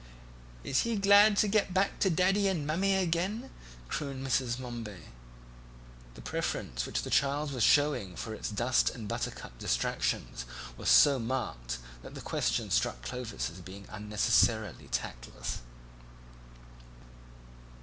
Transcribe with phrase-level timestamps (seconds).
[0.63, 3.51] "Is he glad to get back to Daddy and Mummy again?"
[3.87, 4.57] crooned Mrs.
[4.57, 5.09] Momeby;
[6.15, 10.45] the preference which the child was showing for its dust and buttercup distractions
[10.75, 15.59] was so marked that the question struck Clovis as being unnecessarily tactless.